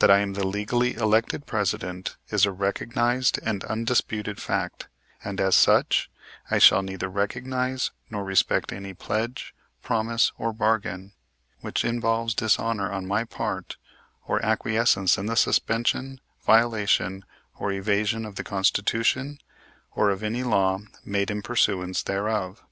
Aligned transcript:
That 0.00 0.10
I 0.10 0.18
am 0.18 0.34
the 0.34 0.46
legally 0.46 0.92
elected 0.92 1.46
President 1.46 2.18
is 2.28 2.44
a 2.44 2.52
recognized 2.52 3.40
and 3.42 3.64
undisputed 3.64 4.38
fact, 4.38 4.88
and, 5.24 5.40
as 5.40 5.56
such, 5.56 6.10
I 6.50 6.58
shall 6.58 6.82
neither 6.82 7.08
recognize 7.08 7.90
nor 8.10 8.24
respect 8.24 8.74
any 8.74 8.92
pledge, 8.92 9.54
promise 9.80 10.32
or 10.36 10.52
bargain 10.52 11.14
which 11.62 11.82
involves 11.82 12.34
dishonor 12.34 12.92
on 12.92 13.06
my 13.06 13.24
part 13.24 13.78
or 14.26 14.38
acquiescence 14.44 15.16
in 15.16 15.24
the 15.24 15.34
suspension, 15.34 16.20
violation 16.44 17.24
or 17.58 17.72
evasion 17.72 18.26
of 18.26 18.34
the 18.36 18.44
Constitution 18.44 19.38
or 19.92 20.10
of 20.10 20.22
any 20.22 20.42
law 20.42 20.80
made 21.06 21.30
in 21.30 21.40
pursuance 21.40 22.02
thereof. 22.02 22.62